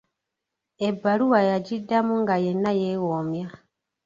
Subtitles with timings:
[0.87, 3.47] Ebbaluwa yagiddamu nga yenna yeewoomya.